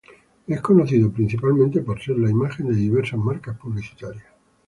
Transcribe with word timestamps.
Es 0.47 0.59
conocido 0.61 1.11
principalmente 1.11 1.81
por 1.81 2.01
ser 2.01 2.17
la 2.17 2.31
imagen 2.31 2.65
de 2.67 2.73
diversas 2.75 3.19
marcas 3.19 3.55
publicitarias. 3.59 4.25